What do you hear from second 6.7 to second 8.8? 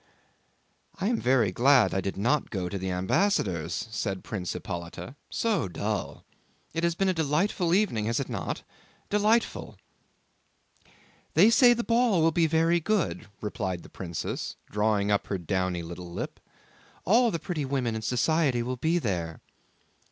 It has been a delightful evening, has it not?